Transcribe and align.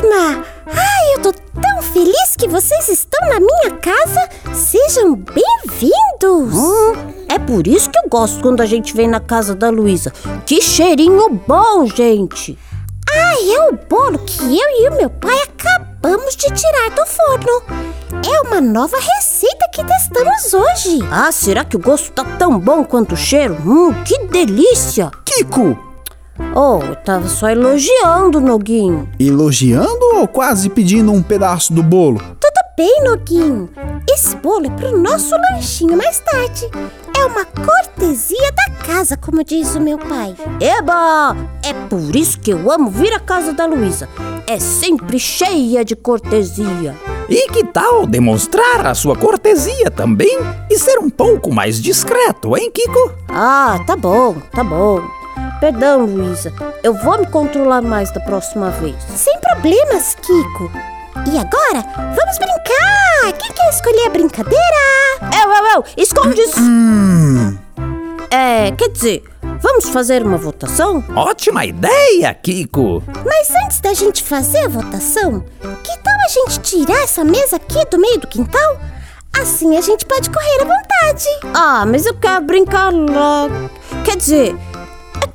turma! 0.00 0.44
Ai, 0.66 1.14
eu 1.14 1.22
tô 1.22 1.32
tão 1.32 1.82
feliz 1.82 2.36
que 2.36 2.48
vocês 2.48 2.88
estão 2.88 3.28
na 3.28 3.38
minha 3.38 3.76
casa! 3.76 4.28
Sejam 4.54 5.14
bem-vindos! 5.14 6.54
Hum, 6.54 7.24
é 7.28 7.38
por 7.38 7.66
isso 7.66 7.90
que 7.90 7.98
eu 7.98 8.08
gosto 8.08 8.40
quando 8.40 8.60
a 8.60 8.66
gente 8.66 8.94
vem 8.94 9.06
na 9.06 9.20
casa 9.20 9.54
da 9.54 9.68
Luísa. 9.68 10.12
Que 10.46 10.60
cheirinho 10.60 11.28
bom, 11.46 11.86
gente! 11.86 12.58
Ai, 13.12 13.52
é 13.52 13.68
o 13.68 13.72
bolo 13.72 14.18
que 14.20 14.42
eu 14.42 14.70
e 14.82 14.88
o 14.88 14.96
meu 14.96 15.10
pai 15.10 15.36
acabamos 15.42 16.36
de 16.36 16.46
tirar 16.46 16.90
do 16.90 17.06
forno. 17.06 17.62
É 18.26 18.40
uma 18.46 18.60
nova 18.60 18.96
receita 18.96 19.68
que 19.72 19.84
testamos 19.84 20.54
hoje. 20.54 21.00
Ah, 21.10 21.32
será 21.32 21.64
que 21.64 21.76
o 21.76 21.80
gosto 21.80 22.12
tá 22.12 22.24
tão 22.38 22.58
bom 22.58 22.84
quanto 22.84 23.14
o 23.14 23.18
cheiro? 23.18 23.54
Hum, 23.66 23.92
que 24.04 24.26
delícia! 24.26 25.10
Kiko! 25.24 25.89
Oh, 26.54 26.82
eu 26.84 26.96
tava 26.96 27.28
só 27.28 27.48
elogiando, 27.48 28.40
Noguinho. 28.40 29.08
Elogiando 29.18 30.16
ou 30.16 30.26
quase 30.26 30.68
pedindo 30.68 31.12
um 31.12 31.22
pedaço 31.22 31.72
do 31.72 31.82
bolo? 31.82 32.18
Tudo 32.18 32.60
bem, 32.76 33.04
Noguinho. 33.04 33.68
Esse 34.10 34.34
bolo 34.36 34.66
é 34.66 34.70
pro 34.70 34.98
nosso 34.98 35.34
lanchinho 35.36 35.96
mais 35.96 36.18
tarde. 36.20 36.68
É 37.16 37.24
uma 37.24 37.44
cortesia 37.44 38.50
da 38.52 38.74
casa, 38.84 39.16
como 39.16 39.44
diz 39.44 39.74
o 39.74 39.80
meu 39.80 39.98
pai. 39.98 40.34
Eba! 40.60 41.36
É 41.62 41.72
por 41.88 42.16
isso 42.16 42.40
que 42.40 42.50
eu 42.50 42.70
amo 42.70 42.90
vir 42.90 43.12
à 43.12 43.20
casa 43.20 43.52
da 43.52 43.66
Luísa. 43.66 44.08
É 44.46 44.58
sempre 44.58 45.18
cheia 45.18 45.84
de 45.84 45.94
cortesia. 45.94 46.96
E 47.28 47.48
que 47.48 47.64
tal 47.64 48.06
demonstrar 48.06 48.86
a 48.86 48.94
sua 48.94 49.14
cortesia 49.14 49.90
também 49.90 50.36
e 50.68 50.76
ser 50.76 50.98
um 50.98 51.08
pouco 51.08 51.52
mais 51.52 51.80
discreto, 51.80 52.56
hein, 52.56 52.70
Kiko? 52.72 53.12
Ah, 53.28 53.78
tá 53.86 53.94
bom, 53.94 54.34
tá 54.50 54.64
bom. 54.64 55.19
Perdão, 55.60 56.06
Luísa. 56.06 56.52
Eu 56.82 56.94
vou 56.94 57.18
me 57.18 57.26
controlar 57.26 57.82
mais 57.82 58.10
da 58.10 58.20
próxima 58.20 58.70
vez. 58.70 58.96
Sem 59.14 59.38
problemas, 59.40 60.14
Kiko. 60.14 60.70
E 61.30 61.38
agora, 61.38 61.84
vamos 61.96 62.38
brincar! 62.38 63.32
Quem 63.38 63.52
quer 63.52 63.68
escolher 63.68 64.06
a 64.06 64.10
brincadeira? 64.10 64.58
Eu, 65.20 65.52
eu, 65.52 65.64
eu! 65.74 65.84
Esconde 65.98 66.40
isso! 66.40 66.58
Hum. 66.58 67.58
É, 68.30 68.70
quer 68.72 68.88
dizer, 68.88 69.24
vamos 69.60 69.90
fazer 69.90 70.22
uma 70.22 70.38
votação? 70.38 71.04
Ótima 71.14 71.66
ideia, 71.66 72.32
Kiko! 72.32 73.02
Mas 73.26 73.50
antes 73.64 73.80
da 73.80 73.92
gente 73.92 74.22
fazer 74.22 74.64
a 74.64 74.68
votação, 74.68 75.44
que 75.84 75.98
tal 75.98 76.14
a 76.24 76.28
gente 76.28 76.60
tirar 76.60 77.02
essa 77.02 77.22
mesa 77.22 77.56
aqui 77.56 77.84
do 77.90 77.98
meio 77.98 78.18
do 78.18 78.26
quintal? 78.26 78.78
Assim 79.38 79.76
a 79.76 79.80
gente 79.80 80.06
pode 80.06 80.30
correr 80.30 80.62
à 80.62 80.64
vontade. 80.64 81.26
Ah, 81.54 81.84
mas 81.86 82.06
eu 82.06 82.14
quero 82.14 82.44
brincar 82.44 82.92
lá. 82.92 83.48
Quer 84.04 84.16
dizer, 84.16 84.56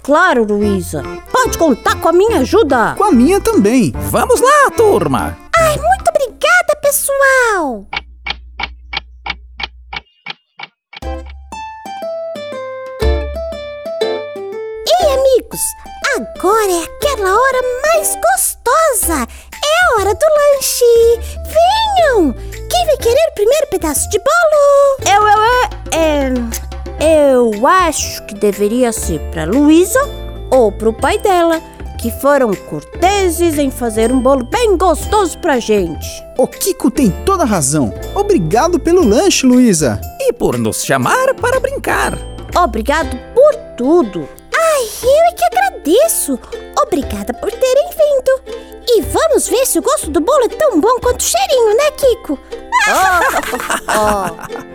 claro, 0.06 0.44
Luísa. 0.44 1.02
Pode 1.32 1.58
contar 1.58 1.96
com 2.00 2.10
a 2.10 2.14
minha 2.14 2.42
ajuda. 2.42 2.94
Com 2.96 3.06
a 3.06 3.12
minha 3.12 3.42
também. 3.42 3.92
Vamos 4.12 4.40
lá, 4.40 4.70
turma! 4.78 5.36
Ai, 5.58 5.76
muito 5.78 6.10
obrigada, 6.10 6.76
pessoal! 6.80 7.88
Ei, 14.88 15.14
amigos, 15.14 15.62
agora 16.16 16.72
é 16.72 16.84
aquela 16.84 17.36
hora 17.36 17.62
mais 17.88 18.16
gostosa. 18.16 19.24
É 19.24 19.86
a 19.86 19.96
hora 19.96 20.14
do 20.14 20.26
lanche. 20.38 21.20
Venham! 21.48 22.34
Quem 22.70 22.86
vai 22.86 22.98
querer 22.98 23.28
o 23.32 23.34
primeiro 23.34 23.68
pedaço 23.72 24.08
de 24.12 24.20
bolo? 24.20 25.16
Eu, 25.16 25.28
eu, 25.28 25.42
eu, 25.42 25.70
é, 25.98 26.34
eu 27.06 27.68
acho 27.68 28.26
que 28.26 28.34
deveria 28.34 28.92
ser 28.92 29.20
pra 29.32 29.46
Luísa 29.46 30.00
ou 30.50 30.72
pro 30.72 30.92
pai 30.92 31.20
dela, 31.20 31.62
que 32.02 32.10
foram 32.10 32.52
corteses 32.54 33.60
em 33.60 33.70
fazer 33.70 34.12
um 34.12 34.20
bolo 34.20 34.44
bem 34.44 34.76
gostoso 34.76 35.38
pra 35.38 35.60
gente. 35.60 36.08
O 36.36 36.48
Kiko 36.48 36.90
tem 36.90 37.12
toda 37.24 37.44
a 37.44 37.46
razão. 37.46 37.94
Obrigado 38.16 38.80
pelo 38.80 39.08
lanche, 39.08 39.46
Luísa. 39.46 40.02
E 40.20 40.34
por 40.34 40.58
nos 40.58 40.84
chamar 40.84 41.36
para 41.36 41.60
brincar. 41.60 42.18
Obrigado 42.56 43.16
por 43.36 43.56
tudo. 43.78 44.28
Ai, 44.54 44.84
eu 45.04 45.10
é 45.10 45.32
que 45.32 45.46
agradeço. 45.46 46.40
Obrigada 46.82 47.34
por 47.36 47.52
terem 47.52 47.90
vindo. 47.90 48.66
E 48.88 49.02
vamos 49.04 49.48
ver 49.48 49.66
se 49.68 49.78
o 49.78 49.82
gosto 49.82 50.10
do 50.10 50.22
bolo 50.22 50.46
é 50.46 50.50
tão 50.50 50.82
bom 50.82 51.00
quanto 51.02 51.22
o 51.22 51.24
cheirinho, 51.24 51.78
né, 51.78 51.92
Kiko? 51.92 52.40
Oh, 52.88 54.62
oh. 54.72 54.75